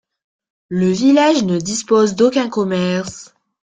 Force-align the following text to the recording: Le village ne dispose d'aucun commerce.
Le 0.69 0.89
village 0.89 1.43
ne 1.43 1.59
dispose 1.59 2.15
d'aucun 2.15 2.49
commerce. 2.49 3.35